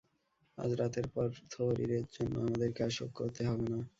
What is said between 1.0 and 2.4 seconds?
পর, থরিরের জন্য